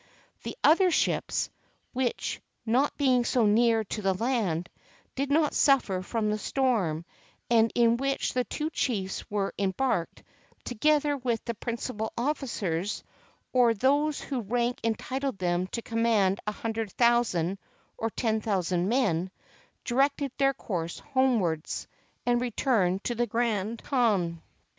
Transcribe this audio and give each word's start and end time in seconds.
The 0.41 0.57
other 0.63 0.89
ships, 0.89 1.51
which, 1.93 2.41
not 2.65 2.97
being 2.97 3.23
so 3.23 3.45
near 3.45 3.83
to 3.83 4.01
the 4.01 4.15
land, 4.15 4.67
did 5.13 5.29
not 5.29 5.53
suffer 5.53 6.01
from 6.01 6.31
the 6.31 6.39
storm, 6.39 7.05
and 7.51 7.71
in 7.75 7.97
which 7.97 8.33
the 8.33 8.43
two 8.43 8.71
chiefs 8.71 9.29
were 9.29 9.53
embarked, 9.59 10.23
together 10.65 11.15
with 11.17 11.45
the 11.45 11.53
principal 11.53 12.11
officers, 12.17 13.03
or 13.53 13.75
those 13.75 14.19
whose 14.19 14.47
rank 14.47 14.79
entitled 14.83 15.37
them 15.37 15.67
to 15.67 15.83
command 15.83 16.39
a 16.47 16.51
hundred 16.51 16.91
thousand 16.93 17.59
or 17.95 18.09
ten 18.09 18.41
thousand 18.41 18.89
men, 18.89 19.29
directed 19.85 20.31
their 20.39 20.55
course 20.55 20.97
homewards, 20.97 21.87
and 22.25 22.41
returned 22.41 23.03
to 23.03 23.13
the 23.13 23.27
Grand 23.27 23.83
Khan. 23.83 24.41